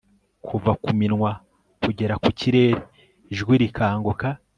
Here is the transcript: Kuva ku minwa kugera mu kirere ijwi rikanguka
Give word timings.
Kuva 0.45 0.71
ku 0.83 0.91
minwa 0.99 1.31
kugera 1.81 2.13
mu 2.23 2.29
kirere 2.39 2.79
ijwi 3.33 3.53
rikanguka 3.61 4.27